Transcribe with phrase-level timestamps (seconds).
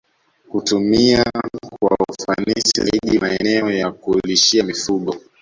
[0.49, 1.23] Kutumia
[1.79, 5.15] kwa ufanisi zaidi maeneo ya kulishia mifugo